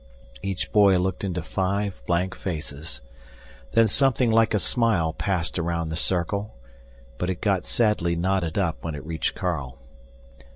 [0.41, 3.01] Each boy looked into five blank faces.
[3.73, 6.55] Then something like a smile passed around the circle,
[7.19, 9.77] but it got sadly knotted up when it reached Carl.